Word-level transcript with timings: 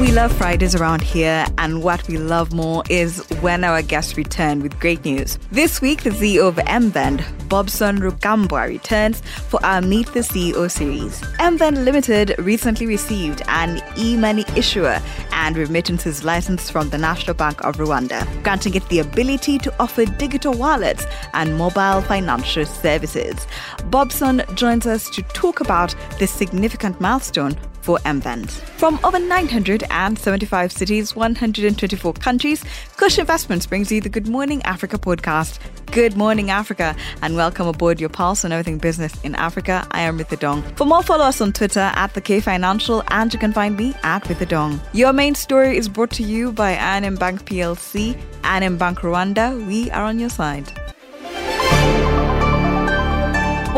We 0.00 0.12
love 0.12 0.32
Fridays 0.32 0.76
around 0.76 1.02
here, 1.02 1.44
and 1.58 1.82
what 1.82 2.06
we 2.06 2.18
love 2.18 2.52
more 2.52 2.84
is 2.88 3.18
when 3.40 3.64
our 3.64 3.82
guests 3.82 4.16
return 4.16 4.62
with 4.62 4.78
great 4.78 5.04
news. 5.04 5.40
This 5.50 5.80
week, 5.80 6.04
the 6.04 6.10
CEO 6.10 6.46
of 6.46 6.54
MVend, 6.54 7.24
Bobson 7.48 7.98
Rugambwa, 7.98 8.68
returns 8.68 9.20
for 9.48 9.58
our 9.66 9.80
Meet 9.82 10.12
the 10.12 10.20
CEO 10.20 10.70
series. 10.70 11.20
MVend 11.40 11.84
Limited 11.84 12.36
recently 12.38 12.86
received 12.86 13.42
an 13.48 13.82
e-money 13.98 14.44
issuer 14.54 15.02
and 15.32 15.56
remittances 15.56 16.22
license 16.22 16.70
from 16.70 16.90
the 16.90 16.98
National 16.98 17.34
Bank 17.34 17.64
of 17.64 17.78
Rwanda, 17.78 18.24
granting 18.44 18.76
it 18.76 18.88
the 18.90 19.00
ability 19.00 19.58
to 19.58 19.74
offer 19.80 20.04
digital 20.04 20.54
wallets 20.54 21.06
and 21.34 21.58
mobile 21.58 22.02
financial 22.02 22.66
services. 22.66 23.48
Bobson 23.86 24.42
joins 24.54 24.86
us 24.86 25.10
to 25.10 25.22
talk 25.22 25.60
about 25.60 25.92
this 26.20 26.30
significant 26.30 27.00
milestone 27.00 27.58
for 27.88 27.98
MVend. 28.00 28.50
From 28.76 29.00
over 29.02 29.18
975 29.18 30.72
cities, 30.72 31.16
124 31.16 32.12
countries, 32.12 32.62
Kush 32.98 33.18
Investments 33.18 33.64
brings 33.64 33.90
you 33.90 34.02
the 34.02 34.10
Good 34.10 34.28
Morning 34.28 34.60
Africa 34.64 34.98
podcast. 34.98 35.58
Good 35.90 36.14
morning, 36.14 36.50
Africa, 36.50 36.94
and 37.22 37.34
welcome 37.34 37.66
aboard 37.66 37.98
your 37.98 38.10
pulse 38.10 38.44
on 38.44 38.52
everything 38.52 38.76
business 38.76 39.18
in 39.22 39.34
Africa. 39.36 39.86
I 39.90 40.02
am 40.02 40.18
Ritha 40.18 40.38
Dong. 40.38 40.62
For 40.76 40.84
more, 40.84 41.02
follow 41.02 41.24
us 41.24 41.40
on 41.40 41.54
Twitter 41.54 41.90
at 41.94 42.12
the 42.12 42.20
K 42.20 42.40
Financial, 42.40 43.02
and 43.08 43.32
you 43.32 43.38
can 43.38 43.54
find 43.54 43.74
me 43.74 43.94
at 44.02 44.22
Ritha 44.24 44.46
Dong. 44.46 44.78
Your 44.92 45.14
main 45.14 45.34
story 45.34 45.78
is 45.78 45.88
brought 45.88 46.10
to 46.10 46.22
you 46.22 46.52
by 46.52 46.72
I&M 46.76 47.14
Bank 47.14 47.46
PLC, 47.46 48.20
I&M 48.44 48.76
Bank 48.76 48.98
Rwanda. 48.98 49.66
We 49.66 49.90
are 49.92 50.04
on 50.04 50.18
your 50.18 50.28
side. 50.28 50.77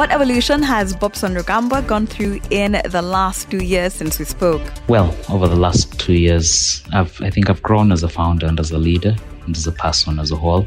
What 0.01 0.13
evolution 0.13 0.63
has 0.63 0.97
Bobson 0.97 1.35
Rugambwa 1.35 1.87
gone 1.87 2.07
through 2.07 2.41
in 2.49 2.81
the 2.89 3.03
last 3.03 3.51
two 3.51 3.63
years 3.63 3.93
since 3.93 4.19
we 4.19 4.25
spoke? 4.25 4.63
Well, 4.89 5.15
over 5.29 5.47
the 5.47 5.57
last 5.57 6.01
two 6.01 6.15
years, 6.15 6.83
I've, 6.91 7.21
I 7.21 7.29
think 7.29 7.51
I've 7.51 7.61
grown 7.61 7.93
as 7.93 8.03
a 8.03 8.09
founder 8.09 8.47
and 8.47 8.59
as 8.59 8.71
a 8.71 8.79
leader 8.79 9.15
and 9.45 9.55
as 9.55 9.67
a 9.67 9.73
person 9.73 10.19
as 10.19 10.31
a 10.31 10.37
whole. 10.37 10.67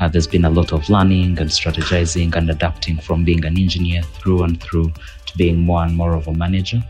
Uh, 0.00 0.08
there's 0.08 0.26
been 0.26 0.46
a 0.46 0.48
lot 0.50 0.72
of 0.72 0.88
learning 0.88 1.38
and 1.38 1.50
strategizing 1.50 2.34
and 2.34 2.48
adapting 2.48 2.96
from 2.96 3.22
being 3.22 3.44
an 3.44 3.58
engineer 3.58 4.00
through 4.02 4.44
and 4.44 4.62
through 4.62 4.90
to 5.26 5.36
being 5.36 5.58
more 5.58 5.84
and 5.84 5.94
more 5.94 6.14
of 6.14 6.26
a 6.26 6.32
manager. 6.32 6.82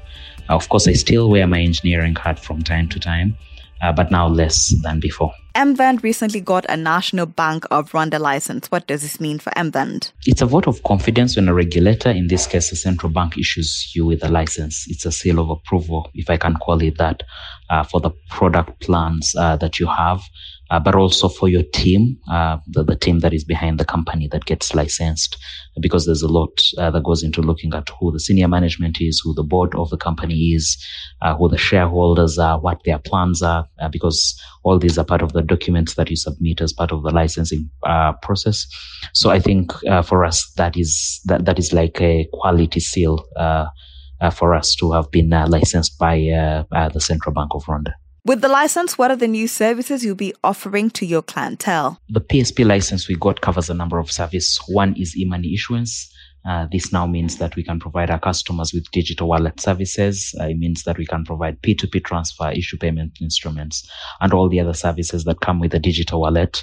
Uh, 0.49 0.55
of 0.55 0.69
course, 0.69 0.87
I 0.87 0.93
still 0.93 1.29
wear 1.29 1.49
my 1.49 1.59
engineering 1.59 2.15
hat 2.15 2.39
from 2.39 2.63
time 2.63 2.89
to 2.91 3.01
time, 3.01 3.37
uh, 3.83 3.93
but 3.93 4.11
now 4.11 4.29
less 4.29 4.75
than 4.83 5.01
before. 5.01 5.33
MVend 5.55 6.03
recently 6.03 6.41
got 6.41 6.65
a 6.69 6.77
National 6.77 7.27
Bank 7.27 7.65
of 7.71 7.91
Rwanda 7.91 8.21
license. 8.21 8.71
What 8.71 8.87
does 8.87 9.03
this 9.03 9.19
mean 9.19 9.39
for 9.39 9.51
MVend? 9.51 10.13
It's 10.25 10.43
a 10.43 10.47
vote 10.47 10.69
of 10.69 10.83
confidence 10.85 11.37
when 11.37 11.49
a 11.49 11.55
regulator, 11.55 12.11
in 12.11 12.29
this 12.29 12.47
case 12.47 12.71
a 12.71 12.77
central 12.77 13.13
bank, 13.13 13.37
issues 13.37 13.93
you 13.95 14.07
with 14.07 14.23
a 14.23 14.29
license. 14.29 14.85
It's 14.89 15.05
a 15.07 15.13
seal 15.13 15.41
of 15.41 15.51
approval, 15.51 16.11
if 16.15 16.31
I 16.31 16.37
can 16.37 16.55
call 16.55 16.81
it 16.83 16.99
that, 16.99 17.25
uh, 17.69 17.83
for 17.83 18.01
the 18.01 18.11
product 18.29 18.81
plans 18.81 19.35
uh, 19.37 19.57
that 19.57 19.81
you 19.81 19.87
have 19.89 20.21
uh, 20.71 20.79
but 20.79 20.95
also 20.95 21.29
for 21.29 21.49
your 21.49 21.65
team, 21.75 22.17
uh, 22.31 22.59
the, 22.69 22.85
the, 22.85 22.97
team 22.97 23.21
that 23.21 23.35
is 23.35 23.43
behind 23.43 23.79
the 23.79 23.85
company 23.85 24.29
that 24.29 24.45
gets 24.45 24.75
licensed, 24.75 25.37
because 25.81 26.07
there's 26.07 26.23
a 26.23 26.29
lot 26.29 26.63
uh, 26.79 26.91
that 26.91 27.03
goes 27.03 27.23
into 27.23 27.43
looking 27.43 27.75
at 27.75 27.89
who 27.99 28.13
the 28.13 28.21
senior 28.21 28.47
management 28.47 28.99
is, 29.01 29.21
who 29.23 29.35
the 29.35 29.43
board 29.43 29.75
of 29.75 29.91
the 29.91 29.97
company 29.97 30.53
is, 30.53 30.77
uh, 31.23 31.35
who 31.35 31.49
the 31.49 31.59
shareholders 31.59 32.39
are, 32.39 32.61
what 32.61 32.81
their 32.85 32.99
plans 32.99 33.43
are, 33.43 33.67
uh, 33.81 33.89
because 33.89 34.41
all 34.63 34.79
these 34.79 34.97
are 34.97 35.05
part 35.05 35.23
of 35.23 35.33
the 35.33 35.43
documents 35.43 35.95
that 35.95 36.09
you 36.09 36.17
submit 36.17 36.61
as 36.61 36.73
part 36.73 36.93
of 36.93 37.03
the 37.03 37.11
licensing 37.11 37.69
uh, 37.83 38.13
process. 38.23 38.67
So 39.13 39.31
I 39.31 39.41
think 39.41 39.73
for 40.05 40.25
us, 40.25 40.53
that 40.57 40.77
is 40.77 41.21
that, 41.25 41.47
that 41.47 41.59
is 41.59 41.73
like 41.73 42.01
a 42.01 42.29
quality 42.33 42.81
seal 42.81 43.27
for 44.35 44.55
us 44.55 44.75
to 44.77 44.93
have 44.93 45.11
been 45.11 45.31
licensed 45.31 45.99
by 45.99 46.17
the 46.71 47.01
Central 47.01 47.35
Bank 47.35 47.51
of 47.55 47.65
Rwanda. 47.65 47.95
With 48.25 48.43
the 48.43 48.49
license, 48.49 48.99
what 48.99 49.11
are 49.11 49.17
the 49.17 49.27
new 49.27 49.49
services 49.49 50.05
you'll 50.05 50.15
be 50.15 50.35
offering 50.45 50.91
to 50.91 51.07
your 51.07 51.23
clientele? 51.23 51.99
The 52.11 52.21
PSP 52.21 52.67
license 52.67 53.09
we 53.09 53.15
got 53.15 53.41
covers 53.41 53.71
a 53.71 53.75
number 53.75 53.99
of 53.99 54.13
services. 54.13 54.61
One 54.69 54.95
is 54.97 55.17
e-money 55.17 55.55
issuance. 55.55 56.13
Uh, 56.49 56.67
this 56.73 56.93
now 56.93 57.07
means 57.07 57.37
that 57.37 57.55
we 57.57 57.63
can 57.63 57.79
provide 57.79 58.11
our 58.11 58.19
customers 58.19 58.73
with 58.73 58.91
digital 58.93 59.29
wallet 59.29 59.61
services. 59.61 60.35
Uh, 60.41 60.45
it 60.45 60.59
means 60.59 60.85
that 60.85 60.97
we 60.97 61.07
can 61.07 61.25
provide 61.25 61.61
P2P 61.63 62.05
transfer, 62.05 62.51
issue 62.51 62.79
payment 62.79 63.13
instruments, 63.21 63.89
and 64.21 64.33
all 64.33 64.49
the 64.49 64.61
other 64.61 64.73
services 64.73 65.25
that 65.25 65.41
come 65.41 65.61
with 65.61 65.75
a 65.75 65.79
digital 65.79 66.21
wallet. 66.21 66.63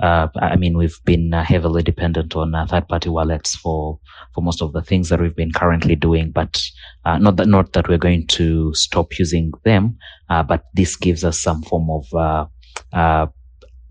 Uh, 0.00 0.28
I 0.36 0.56
mean, 0.56 0.78
we've 0.78 0.98
been 1.04 1.34
uh, 1.34 1.42
heavily 1.44 1.82
dependent 1.82 2.36
on 2.36 2.54
uh, 2.54 2.66
third-party 2.66 3.08
wallets 3.08 3.56
for 3.56 3.98
for 4.34 4.40
most 4.42 4.62
of 4.62 4.72
the 4.72 4.82
things 4.82 5.08
that 5.08 5.20
we've 5.20 5.36
been 5.36 5.52
currently 5.52 5.96
doing, 5.96 6.30
but 6.30 6.62
not 7.04 7.36
that 7.36 7.48
not 7.48 7.72
that 7.72 7.88
we're 7.88 7.98
going 7.98 8.26
to 8.28 8.72
stop 8.74 9.18
using 9.18 9.50
them. 9.64 9.96
but 10.28 10.64
this 10.74 10.96
gives 10.96 11.24
us 11.24 11.40
some 11.40 11.62
form 11.62 11.88
of 11.90 12.48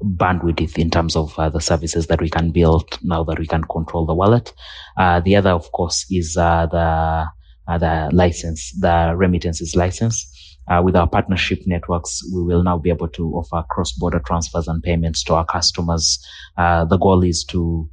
bandwidth 0.03 0.77
in 0.77 0.89
terms 0.89 1.15
of 1.15 1.37
uh, 1.39 1.49
the 1.49 1.61
services 1.61 2.07
that 2.07 2.21
we 2.21 2.29
can 2.29 2.51
build 2.51 2.97
now 3.03 3.23
that 3.23 3.39
we 3.39 3.47
can 3.47 3.63
control 3.63 4.05
the 4.05 4.13
wallet. 4.13 4.53
Uh, 4.97 5.19
the 5.21 5.35
other, 5.35 5.51
of 5.51 5.71
course, 5.71 6.05
is 6.11 6.37
uh, 6.37 6.67
the 6.67 7.25
uh, 7.67 7.77
the 7.77 8.09
license, 8.13 8.71
the 8.79 9.13
remittances 9.15 9.75
license. 9.75 10.33
Uh, 10.69 10.81
with 10.83 10.97
our 10.97 11.07
partnership 11.07 11.59
networks, 11.65 12.21
we 12.33 12.43
will 12.43 12.61
now 12.61 12.77
be 12.77 12.89
able 12.89 13.07
to 13.07 13.31
offer 13.35 13.65
cross-border 13.69 14.19
transfers 14.25 14.67
and 14.67 14.83
payments 14.83 15.23
to 15.23 15.33
our 15.33 15.45
customers. 15.45 16.19
Uh, 16.57 16.83
the 16.85 16.97
goal 16.97 17.23
is 17.23 17.43
to 17.45 17.89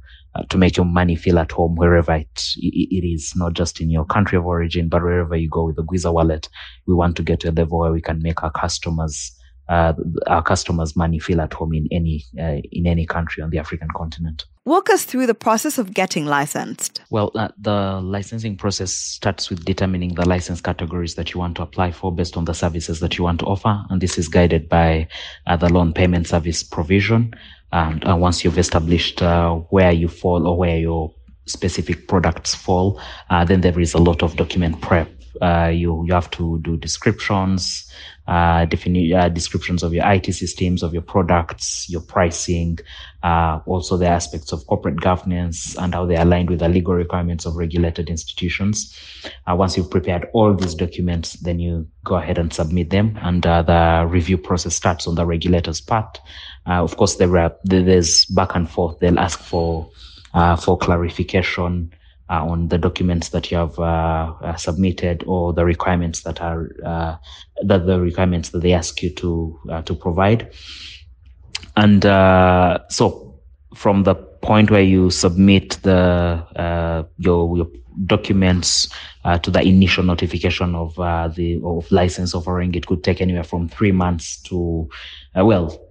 to 0.49 0.57
make 0.57 0.75
your 0.75 0.85
money 0.85 1.15
feel 1.15 1.39
at 1.39 1.51
home 1.51 1.75
wherever 1.75 2.13
it, 2.13 2.43
it 2.57 3.05
is, 3.05 3.31
not 3.37 3.53
just 3.53 3.79
in 3.79 3.89
your 3.89 4.05
country 4.05 4.37
of 4.37 4.45
origin, 4.45 4.89
but 4.89 5.01
wherever 5.01 5.35
you 5.35 5.49
go 5.49 5.63
with 5.63 5.77
the 5.77 5.83
Gwiza 5.83 6.11
wallet. 6.11 6.49
We 6.85 6.93
want 6.93 7.15
to 7.17 7.23
get 7.23 7.39
to 7.41 7.49
a 7.49 7.51
level 7.51 7.79
where 7.79 7.93
we 7.93 8.01
can 8.01 8.21
make 8.21 8.43
our 8.43 8.51
customers 8.51 9.31
uh, 9.67 9.93
our 10.27 10.43
customers' 10.43 10.95
money 10.95 11.19
feel 11.19 11.41
at 11.41 11.53
home 11.53 11.73
in 11.73 11.87
any 11.91 12.23
uh, 12.39 12.61
in 12.71 12.85
any 12.85 13.05
country 13.05 13.41
on 13.41 13.49
the 13.49 13.57
African 13.57 13.87
continent. 13.95 14.45
Walk 14.65 14.89
us 14.89 15.05
through 15.05 15.27
the 15.27 15.35
process 15.35 15.77
of 15.77 15.93
getting 15.93 16.25
licensed. 16.25 17.01
Well, 17.11 17.31
uh, 17.35 17.49
the 17.59 18.01
licensing 18.01 18.57
process 18.57 18.91
starts 18.91 19.49
with 19.49 19.63
determining 19.63 20.15
the 20.15 20.27
license 20.27 20.59
categories 20.61 21.15
that 21.15 21.33
you 21.33 21.39
want 21.39 21.55
to 21.57 21.63
apply 21.63 21.91
for 21.91 22.11
based 22.11 22.35
on 22.35 22.45
the 22.45 22.53
services 22.53 22.99
that 22.99 23.17
you 23.17 23.23
want 23.23 23.39
to 23.41 23.45
offer, 23.45 23.83
and 23.89 24.01
this 24.01 24.17
is 24.17 24.27
guided 24.27 24.69
by 24.69 25.07
uh, 25.47 25.55
the 25.55 25.71
loan 25.71 25.93
payment 25.93 26.27
service 26.27 26.63
provision. 26.63 27.33
And 27.71 28.07
uh, 28.07 28.15
once 28.15 28.43
you've 28.43 28.57
established 28.57 29.21
uh, 29.21 29.55
where 29.69 29.91
you 29.91 30.07
fall 30.07 30.47
or 30.47 30.57
where 30.57 30.77
your 30.77 31.13
specific 31.45 32.07
products 32.07 32.55
fall, 32.55 32.99
then 33.47 33.61
there 33.61 33.79
is 33.79 33.93
a 33.93 33.99
lot 33.99 34.23
of 34.23 34.35
document 34.35 34.81
prep 34.81 35.14
uh, 35.41 35.71
you 35.73 36.03
you 36.05 36.13
have 36.13 36.29
to 36.31 36.59
do 36.59 36.77
descriptions, 36.77 37.91
uh, 38.27 38.65
defini- 38.65 39.13
uh, 39.13 39.29
descriptions 39.29 39.83
of 39.83 39.93
your 39.93 40.05
IT 40.11 40.33
systems, 40.33 40.83
of 40.83 40.93
your 40.93 41.01
products, 41.01 41.89
your 41.89 42.01
pricing, 42.01 42.79
uh, 43.23 43.59
also 43.65 43.97
the 43.97 44.07
aspects 44.07 44.51
of 44.51 44.65
corporate 44.67 44.99
governance 44.99 45.75
and 45.77 45.93
how 45.93 46.05
they 46.05 46.15
are 46.15 46.23
aligned 46.23 46.49
with 46.49 46.59
the 46.59 46.69
legal 46.69 46.93
requirements 46.93 47.45
of 47.45 47.55
regulated 47.55 48.09
institutions. 48.09 48.97
Uh, 49.47 49.55
once 49.55 49.77
you've 49.77 49.91
prepared 49.91 50.27
all 50.33 50.53
these 50.53 50.75
documents, 50.75 51.33
then 51.33 51.59
you 51.59 51.87
go 52.03 52.15
ahead 52.15 52.37
and 52.37 52.53
submit 52.53 52.89
them, 52.89 53.17
and 53.21 53.45
uh, 53.45 53.61
the 53.61 54.07
review 54.07 54.37
process 54.37 54.75
starts 54.75 55.07
on 55.07 55.15
the 55.15 55.25
regulator's 55.25 55.81
part. 55.81 56.19
of 56.65 56.97
course, 56.97 57.15
there 57.15 57.37
are 57.37 57.55
there's 57.63 58.25
back 58.25 58.55
and 58.55 58.69
forth. 58.69 58.99
They'll 58.99 59.19
ask 59.19 59.39
for 59.39 59.89
for 60.59 60.77
clarification 60.77 61.91
uh, 62.29 62.43
on 62.45 62.69
the 62.69 62.77
documents 62.77 63.29
that 63.29 63.51
you 63.51 63.57
have 63.57 63.77
uh, 63.77 64.33
uh, 64.41 64.55
submitted 64.55 65.23
or 65.27 65.53
the 65.53 65.65
requirements 65.65 66.21
that 66.21 66.41
are 66.41 66.69
uh, 66.83 67.15
that 67.63 67.85
the 67.85 67.99
requirements 67.99 68.49
that 68.49 68.59
they 68.59 68.73
ask 68.73 69.01
you 69.03 69.09
to 69.11 69.59
uh, 69.69 69.81
to 69.83 69.93
provide. 69.93 70.51
And 71.77 72.05
uh, 72.05 72.79
so, 72.89 73.39
from 73.75 74.03
the 74.03 74.15
point 74.15 74.71
where 74.71 74.81
you 74.81 75.09
submit 75.09 75.77
the 75.83 77.07
your, 77.17 77.57
your 77.57 77.67
documents 78.05 78.89
to 79.41 79.49
the 79.49 79.61
initial 79.61 80.03
notification 80.03 80.75
of 80.75 80.95
the 80.95 81.61
of 81.63 81.91
license 81.91 82.33
offering, 82.33 82.73
it 82.75 82.87
could 82.87 83.03
take 83.03 83.21
anywhere 83.21 83.43
from 83.43 83.67
three 83.69 83.91
months 83.91 84.41
to 84.43 84.89
well 85.35 85.84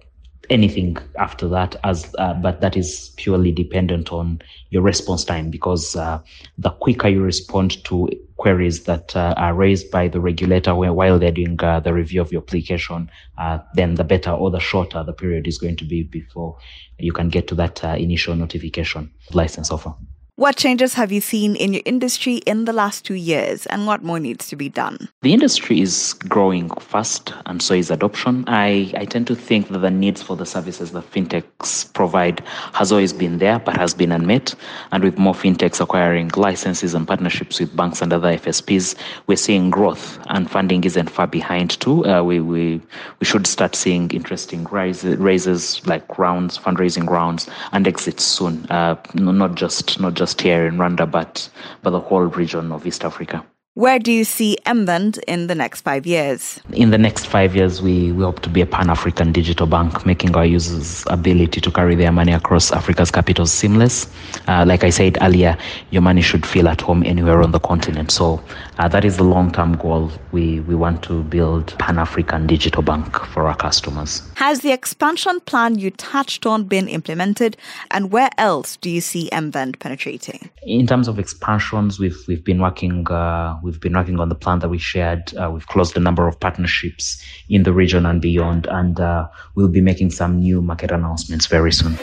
anything 0.49 0.97
after 1.17 1.47
that 1.47 1.75
as 1.83 2.13
uh, 2.17 2.33
but 2.33 2.61
that 2.61 2.75
is 2.77 3.13
purely 3.17 3.51
dependent 3.51 4.11
on 4.11 4.41
your 4.69 4.81
response 4.81 5.23
time 5.23 5.49
because 5.49 5.95
uh, 5.95 6.19
the 6.57 6.69
quicker 6.69 7.07
you 7.07 7.21
respond 7.21 7.83
to 7.85 8.09
queries 8.37 8.83
that 8.83 9.15
uh, 9.15 9.33
are 9.37 9.53
raised 9.53 9.89
by 9.91 10.07
the 10.07 10.19
regulator 10.19 10.75
while 10.75 11.17
they're 11.17 11.31
doing 11.31 11.57
uh, 11.63 11.79
the 11.79 11.93
review 11.93 12.21
of 12.21 12.31
your 12.31 12.41
application 12.41 13.09
uh, 13.37 13.59
then 13.73 13.95
the 13.95 14.03
better 14.03 14.31
or 14.31 14.51
the 14.51 14.59
shorter 14.59 15.03
the 15.03 15.13
period 15.13 15.47
is 15.47 15.57
going 15.57 15.75
to 15.75 15.85
be 15.85 16.03
before 16.03 16.57
you 16.97 17.11
can 17.11 17.29
get 17.29 17.47
to 17.47 17.55
that 17.55 17.83
uh, 17.83 17.95
initial 17.97 18.35
notification 18.35 19.11
license 19.33 19.71
offer 19.71 19.93
What 20.37 20.57
changes 20.57 20.95
have 20.95 21.13
you 21.13 21.21
seen 21.21 21.55
in 21.55 21.71
your 21.71 21.81
industry 21.85 22.35
in 22.45 22.65
the 22.65 22.73
last 22.73 23.05
two 23.05 23.13
years 23.13 23.65
and 23.67 23.87
what 23.87 24.03
more 24.03 24.19
needs 24.19 24.49
to 24.49 24.57
be 24.57 24.67
done? 24.67 25.07
The 25.21 25.31
industry 25.31 25.79
is 25.79 26.11
growing 26.27 26.69
fast 26.71 27.33
and 27.45 27.61
so 27.61 27.73
is 27.73 27.89
adoption. 27.89 28.43
I, 28.47 28.91
I 28.97 29.05
tend 29.05 29.27
to 29.27 29.35
think 29.35 29.69
that 29.69 29.79
the 29.79 29.89
needs 29.89 30.21
for 30.21 30.35
the 30.35 30.45
services 30.45 30.91
that 30.91 31.09
fintechs 31.09 31.93
provide 31.93 32.43
has 32.73 32.91
always 32.91 33.13
been 33.13 33.37
there 33.37 33.59
but 33.59 33.77
has 33.77 33.93
been 33.93 34.11
unmet. 34.11 34.53
And 34.91 35.05
with 35.05 35.17
more 35.17 35.33
fintechs 35.33 35.79
acquiring 35.79 36.31
licenses 36.35 36.93
and 36.93 37.07
partnerships 37.07 37.61
with 37.61 37.73
banks 37.73 38.01
and 38.01 38.11
other 38.11 38.37
FSPs, 38.37 38.95
we're 39.27 39.37
seeing 39.37 39.69
growth 39.69 40.19
and 40.27 40.51
funding 40.51 40.83
isn't 40.83 41.09
far 41.09 41.27
behind 41.27 41.79
too. 41.79 42.05
Uh, 42.05 42.21
we, 42.23 42.41
we, 42.41 42.81
we 43.21 43.25
should 43.25 43.47
start 43.47 43.73
seeing 43.73 44.11
interesting 44.11 44.65
rise, 44.65 45.05
raises 45.05 45.87
like 45.87 46.19
rounds, 46.19 46.57
fundraising 46.57 47.09
rounds 47.09 47.49
and 47.71 47.87
exits 47.87 48.25
soon. 48.25 48.65
Uh, 48.65 48.97
not 49.13 49.55
just 49.55 49.97
not 50.01 50.13
just 50.13 50.24
just 50.25 50.41
here 50.41 50.65
in 50.65 50.77
Rwanda, 50.77 51.05
but, 51.05 51.47
but 51.83 51.91
the 51.91 51.99
whole 51.99 52.23
region 52.23 52.71
of 52.71 52.87
East 52.87 53.05
Africa. 53.05 53.45
Where 53.75 53.99
do 53.99 54.09
you 54.09 54.23
see 54.23 54.57
Mvend 54.65 55.19
in 55.27 55.47
the 55.47 55.53
next 55.53 55.81
five 55.81 56.05
years? 56.05 56.61
In 56.71 56.91
the 56.91 56.97
next 56.97 57.27
five 57.27 57.57
years, 57.57 57.81
we, 57.81 58.13
we 58.13 58.23
hope 58.23 58.39
to 58.43 58.49
be 58.49 58.61
a 58.61 58.65
Pan 58.65 58.89
African 58.89 59.33
digital 59.33 59.67
bank, 59.67 60.05
making 60.05 60.33
our 60.33 60.45
users' 60.45 61.03
ability 61.07 61.59
to 61.59 61.69
carry 61.69 61.93
their 61.93 62.13
money 62.13 62.31
across 62.31 62.71
Africa's 62.71 63.11
capitals 63.11 63.51
seamless. 63.51 64.07
Uh, 64.47 64.63
like 64.65 64.85
I 64.85 64.91
said 64.91 65.17
earlier, 65.19 65.57
your 65.91 66.01
money 66.01 66.21
should 66.21 66.45
feel 66.45 66.69
at 66.69 66.79
home 66.79 67.03
anywhere 67.05 67.43
on 67.43 67.51
the 67.51 67.59
continent. 67.59 68.11
So 68.11 68.41
uh, 68.77 68.87
that 68.87 69.03
is 69.03 69.17
the 69.17 69.25
long 69.25 69.51
term 69.51 69.75
goal. 69.75 70.09
We, 70.31 70.61
we 70.61 70.73
want 70.73 71.03
to 71.03 71.23
build 71.23 71.77
Pan 71.77 71.97
African 71.97 72.47
digital 72.47 72.81
bank 72.81 73.13
for 73.25 73.45
our 73.45 73.57
customers. 73.57 74.21
Has 74.35 74.61
the 74.61 74.71
expansion 74.71 75.41
plan 75.41 75.79
you 75.79 75.91
touched 75.91 76.45
on 76.45 76.63
been 76.63 76.87
implemented? 76.87 77.57
And 77.91 78.09
where 78.09 78.29
else 78.37 78.77
do 78.77 78.89
you 78.89 79.01
see 79.01 79.29
Mvend 79.33 79.79
penetrating? 79.79 80.49
In 80.63 80.87
terms 80.87 81.09
of 81.09 81.19
expansions, 81.19 81.99
we've, 81.99 82.17
we've 82.29 82.45
been 82.45 82.61
working. 82.61 83.05
Uh, 83.09 83.59
We've 83.65 83.79
been 83.79 83.93
working 83.93 84.19
on 84.19 84.29
the 84.29 84.35
plan 84.35 84.59
that 84.59 84.69
we 84.69 84.77
shared. 84.77 85.35
Uh, 85.35 85.49
we've 85.51 85.65
closed 85.65 85.97
a 85.97 85.99
number 85.99 86.27
of 86.27 86.39
partnerships 86.39 87.19
in 87.49 87.63
the 87.63 87.73
region 87.73 88.05
and 88.05 88.21
beyond, 88.21 88.67
and 88.67 88.99
uh, 88.99 89.27
we'll 89.55 89.69
be 89.69 89.81
making 89.81 90.11
some 90.11 90.37
new 90.37 90.61
market 90.61 90.91
announcements 90.91 91.47
very 91.47 91.71
soon. 91.71 91.97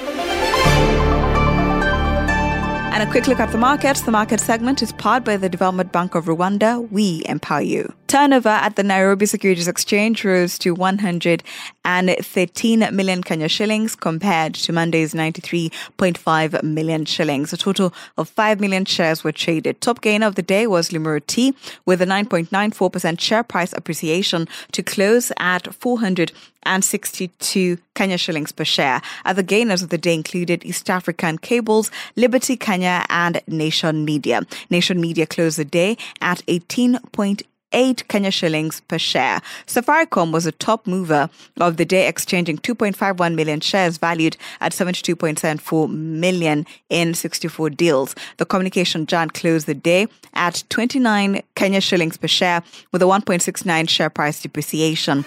And 2.93 3.09
a 3.09 3.11
quick 3.13 3.29
look 3.29 3.39
at 3.39 3.53
the 3.53 3.59
markets. 3.59 4.01
The 4.01 4.11
market 4.11 4.41
segment 4.41 4.83
is 4.83 4.91
powered 4.91 5.23
by 5.23 5.37
the 5.37 5.49
Development 5.49 5.93
Bank 5.93 6.17
of 6.17 6.25
Rwanda. 6.25 6.91
We 6.91 7.23
empower 7.27 7.63
you. 7.63 7.95
Turnover 8.13 8.51
at 8.51 8.77
the 8.77 8.83
Nairobi 8.83 9.25
Securities 9.25 9.69
Exchange 9.69 10.23
rose 10.23 10.59
to 10.59 10.75
113 10.75 12.95
million 12.95 13.23
Kenya 13.23 13.49
shillings 13.49 13.97
compared 13.97 14.53
to 14.53 14.71
Monday's 14.71 15.15
93.5 15.15 16.63
million 16.63 17.07
shillings. 17.07 17.55
A 17.55 17.57
total 17.57 17.95
of 18.19 18.29
5 18.29 18.61
million 18.61 18.85
shares 18.85 19.25
were 19.25 19.33
traded. 19.33 19.81
Top 19.81 20.03
gainer 20.03 20.27
of 20.27 20.35
the 20.35 20.43
day 20.43 20.67
was 20.67 20.91
Limuru 20.91 21.27
Tea 21.27 21.55
with 21.87 22.03
a 22.03 22.05
9.94% 22.05 23.19
share 23.19 23.43
price 23.43 23.73
appreciation 23.73 24.47
to 24.73 24.83
close 24.83 25.33
at 25.39 25.73
400 25.73 26.33
and 26.65 26.85
62 26.85 27.79
Kenya 27.95 28.19
shillings 28.19 28.53
per 28.53 28.65
share. 28.65 29.01
Other 29.25 29.43
gainers 29.43 29.83
of 29.83 29.89
the 29.89 29.97
day 29.97 30.13
included 30.13 30.67
East 30.67 30.91
African 30.91 31.39
Cables, 31.39 31.91
Liberty 32.17 32.59
Kenya, 32.59 33.07
and 33.09 33.41
Nation 33.47 34.05
Media. 34.05 34.43
Nation 34.69 35.01
Media 35.01 35.25
closed 35.27 35.57
the 35.59 35.65
day 35.65 35.97
at 36.21 36.45
18.8 36.47 37.45
8 37.73 38.07
Kenya 38.09 38.31
shillings 38.31 38.81
per 38.81 38.99
share. 38.99 39.41
Safaricom 39.67 40.33
was 40.33 40.47
a 40.47 40.53
top 40.53 40.87
mover 40.87 41.29
of 41.61 41.77
the 41.77 41.85
day, 41.85 42.09
exchanging 42.09 42.59
2.51 42.59 43.35
million 43.35 43.61
shares 43.61 43.99
valued 43.99 44.37
at 44.61 44.73
72.74 44.73 45.91
million 45.91 46.67
in 46.91 47.15
64 47.15 47.71
deals. 47.71 48.15
The 48.37 48.47
communication 48.47 49.07
giant 49.07 49.35
closed 49.35 49.67
the 49.67 49.75
day 49.75 50.07
at 50.35 50.65
29 50.69 51.43
Kenya 51.55 51.81
shillings 51.81 52.17
per 52.17 52.29
share 52.29 52.63
with 52.93 53.03
a 53.03 53.07
1.69 53.07 53.89
share 53.89 54.11
price 54.11 54.43
depreciation. 54.43 55.25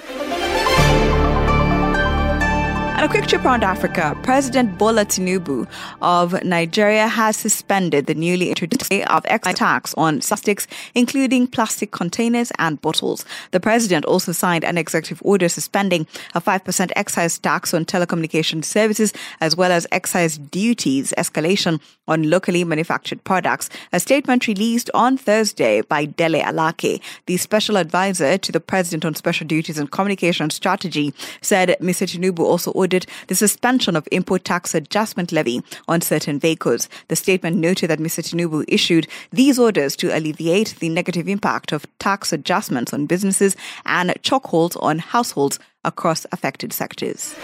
A 3.05 3.07
quick 3.07 3.27
trip 3.27 3.45
around 3.45 3.63
Africa. 3.63 4.17
President 4.23 4.79
Bola 4.79 5.05
Tinubu 5.05 5.67
of 6.01 6.43
Nigeria 6.43 7.07
has 7.07 7.37
suspended 7.37 8.07
the 8.07 8.15
newly 8.15 8.49
introduced 8.49 8.91
of 8.91 9.23
excise 9.27 9.53
tax 9.53 9.93
on 9.93 10.21
plastics, 10.21 10.65
including 10.95 11.45
plastic 11.45 11.91
containers 11.91 12.51
and 12.57 12.81
bottles. 12.81 13.23
The 13.51 13.59
president 13.59 14.05
also 14.05 14.31
signed 14.31 14.63
an 14.65 14.79
executive 14.79 15.21
order 15.23 15.47
suspending 15.49 16.07
a 16.33 16.41
5% 16.41 16.91
excise 16.95 17.37
tax 17.37 17.75
on 17.75 17.85
telecommunication 17.85 18.65
services, 18.65 19.13
as 19.39 19.55
well 19.55 19.71
as 19.71 19.85
excise 19.91 20.39
duties 20.39 21.13
escalation 21.15 21.79
on 22.07 22.27
locally 22.27 22.63
manufactured 22.63 23.23
products. 23.23 23.69
A 23.93 23.99
statement 23.99 24.47
released 24.47 24.89
on 24.95 25.15
Thursday 25.15 25.81
by 25.81 26.05
Dele 26.05 26.41
Alake, 26.41 27.01
the 27.27 27.37
special 27.37 27.77
advisor 27.77 28.39
to 28.39 28.51
the 28.51 28.59
president 28.59 29.05
on 29.05 29.13
special 29.13 29.45
duties 29.45 29.77
and 29.77 29.91
communication 29.91 30.49
strategy, 30.49 31.13
said 31.41 31.77
Mr. 31.79 32.07
Tinubu 32.07 32.39
also 32.39 32.71
ordered 32.71 32.94
ordered 32.95 33.11
the 33.27 33.35
suspension 33.35 33.95
of 33.95 34.07
import 34.11 34.43
tax 34.45 34.73
adjustment 34.73 35.31
levy 35.31 35.61
on 35.87 36.01
certain 36.01 36.39
vehicles. 36.39 36.89
The 37.09 37.15
statement 37.15 37.57
noted 37.57 37.89
that 37.89 37.99
Mr. 37.99 38.23
Tinubu 38.23 38.63
issued 38.67 39.07
these 39.31 39.59
orders 39.59 39.95
to 39.97 40.15
alleviate 40.15 40.75
the 40.79 40.89
negative 40.89 41.27
impact 41.27 41.73
of 41.73 41.85
tax 41.99 42.31
adjustments 42.31 42.93
on 42.93 43.05
businesses 43.05 43.55
and 43.85 44.11
chokeholds 44.21 44.81
on 44.81 44.99
households 44.99 45.59
across 45.83 46.25
affected 46.31 46.73
sectors. 46.73 47.35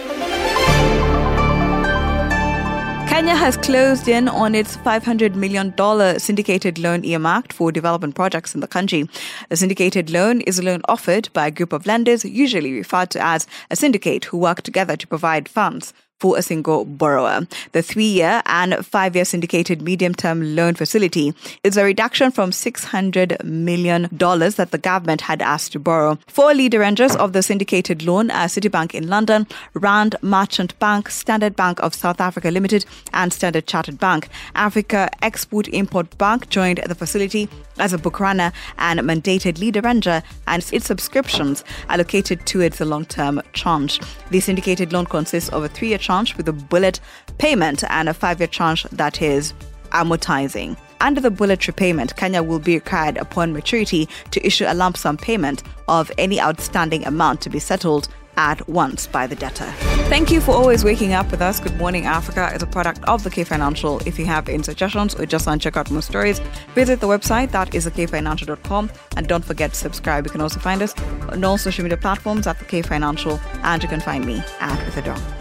Kenya 3.21 3.35
has 3.35 3.55
closed 3.57 4.07
in 4.07 4.27
on 4.27 4.55
its 4.55 4.77
$500 4.77 5.35
million 5.35 5.71
syndicated 6.19 6.79
loan 6.79 7.05
earmarked 7.05 7.53
for 7.53 7.71
development 7.71 8.15
projects 8.15 8.55
in 8.55 8.61
the 8.61 8.67
country. 8.67 9.07
A 9.51 9.55
syndicated 9.55 10.09
loan 10.09 10.41
is 10.41 10.57
a 10.57 10.63
loan 10.63 10.81
offered 10.89 11.29
by 11.31 11.45
a 11.45 11.51
group 11.51 11.71
of 11.71 11.85
lenders, 11.85 12.25
usually 12.25 12.73
referred 12.73 13.11
to 13.11 13.23
as 13.23 13.45
a 13.69 13.75
syndicate, 13.75 14.25
who 14.25 14.39
work 14.39 14.63
together 14.63 14.97
to 14.97 15.05
provide 15.05 15.47
funds 15.47 15.93
for 16.21 16.37
a 16.37 16.41
single 16.43 16.85
borrower. 16.85 17.47
The 17.71 17.81
three 17.81 18.11
year 18.21 18.43
and 18.45 18.85
five 18.85 19.15
year 19.15 19.25
syndicated 19.25 19.81
medium 19.81 20.13
term 20.13 20.55
loan 20.55 20.75
facility 20.75 21.33
is 21.63 21.77
a 21.77 21.83
reduction 21.83 22.29
from 22.29 22.51
$600 22.51 23.43
million 23.43 24.07
that 24.11 24.69
the 24.69 24.77
government 24.77 25.21
had 25.21 25.41
asked 25.41 25.71
to 25.71 25.79
borrow. 25.79 26.19
Four 26.27 26.53
lead 26.53 26.75
arrangers 26.75 27.15
of 27.15 27.33
the 27.33 27.41
syndicated 27.41 28.03
loan 28.03 28.29
are 28.29 28.45
Citibank 28.45 28.93
in 28.93 29.07
London, 29.07 29.47
Rand 29.73 30.15
Merchant 30.21 30.77
Bank, 30.77 31.09
Standard 31.09 31.55
Bank 31.55 31.79
of 31.79 31.95
South 31.95 32.21
Africa 32.21 32.51
Limited, 32.51 32.85
and 33.13 33.33
Standard 33.33 33.65
Chartered 33.65 33.97
Bank. 33.99 34.29
Africa 34.53 35.09
Export 35.23 35.67
Import 35.69 36.15
Bank 36.19 36.49
joined 36.49 36.83
the 36.85 36.93
facility 36.93 37.49
as 37.79 37.93
a 37.93 37.97
book 37.97 38.19
runner 38.19 38.51
and 38.77 38.99
mandated 38.99 39.57
lead 39.57 39.75
arranger, 39.77 40.21
and 40.45 40.63
its 40.71 40.85
subscriptions 40.85 41.63
allocated 41.89 42.45
towards 42.45 42.77
the 42.77 42.85
long 42.85 43.05
term 43.05 43.41
tranche. 43.53 43.99
The 44.29 44.39
syndicated 44.39 44.93
loan 44.93 45.07
consists 45.07 45.49
of 45.49 45.63
a 45.63 45.67
three 45.67 45.87
year 45.87 45.97
tranche 45.97 46.10
with 46.37 46.47
a 46.47 46.53
bullet 46.53 46.99
payment 47.37 47.83
and 47.89 48.09
a 48.09 48.13
five 48.13 48.39
year 48.39 48.47
tranche 48.47 48.83
that 48.91 49.21
is 49.21 49.53
amortizing. 49.91 50.77
Under 50.99 51.19
the 51.19 51.31
bullet 51.31 51.65
repayment, 51.67 52.15
Kenya 52.15 52.43
will 52.43 52.59
be 52.59 52.75
required 52.75 53.17
upon 53.17 53.53
maturity 53.53 54.07
to 54.29 54.45
issue 54.45 54.65
a 54.67 54.73
lump 54.73 54.97
sum 54.97 55.17
payment 55.17 55.63
of 55.87 56.11
any 56.17 56.39
outstanding 56.39 57.05
amount 57.07 57.41
to 57.41 57.49
be 57.49 57.59
settled 57.59 58.07
at 58.37 58.67
once 58.69 59.07
by 59.07 59.27
the 59.27 59.35
debtor. 59.35 59.71
Thank 60.09 60.31
you 60.31 60.41
for 60.41 60.51
always 60.51 60.83
waking 60.83 61.13
up 61.13 61.31
with 61.31 61.41
us. 61.41 61.59
Good 61.59 61.75
Morning 61.77 62.05
Africa 62.05 62.51
is 62.53 62.61
a 62.61 62.67
product 62.67 63.03
of 63.05 63.23
the 63.23 63.29
K 63.29 63.43
Financial. 63.43 63.99
If 64.05 64.19
you 64.19 64.25
have 64.25 64.47
any 64.47 64.63
suggestions 64.63 65.15
or 65.15 65.25
just 65.25 65.47
want 65.47 65.61
to 65.61 65.65
check 65.65 65.77
out 65.77 65.89
more 65.91 66.01
stories, 66.01 66.39
visit 66.75 66.99
the 66.99 67.07
website 67.07 67.51
that 67.51 67.73
is 67.73 67.87
thekfinancial.com 67.87 68.91
and 69.17 69.27
don't 69.27 69.45
forget 69.45 69.71
to 69.71 69.77
subscribe. 69.77 70.25
You 70.25 70.31
can 70.31 70.41
also 70.41 70.59
find 70.59 70.81
us 70.81 70.93
on 71.29 71.43
all 71.43 71.57
social 71.57 71.83
media 71.83 71.97
platforms 71.97 72.47
at 72.47 72.59
the 72.59 72.65
K 72.65 72.81
Financial 72.81 73.39
and 73.63 73.81
you 73.81 73.89
can 73.89 74.01
find 74.01 74.25
me 74.25 74.37
at 74.59 74.77
Ritha 74.87 75.05
Dong. 75.05 75.40